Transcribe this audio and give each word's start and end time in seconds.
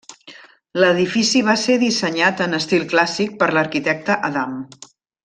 L'edifici 0.83 1.43
va 1.49 1.55
ser 1.65 1.75
dissenyat 1.85 2.41
en 2.49 2.59
estil 2.61 2.87
clàssic 2.95 3.37
per 3.43 3.51
l'arquitecte 3.57 4.17
Adam. 4.31 4.57